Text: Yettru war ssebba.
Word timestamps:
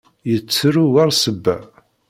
Yettru 0.31 0.85
war 0.93 1.09
ssebba. 1.13 1.57